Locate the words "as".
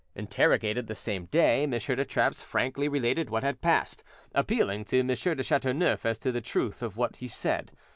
6.07-6.17